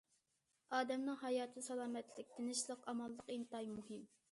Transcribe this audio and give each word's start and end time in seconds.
ئادەمنىڭ 0.77 1.19
ھاياتىدا 1.25 1.65
سالامەتلىك، 1.67 2.33
تىنچلىق، 2.39 2.83
ئامانلىق 2.91 3.33
ئىنتايىن 3.37 3.79
مۇھىم. 3.79 4.05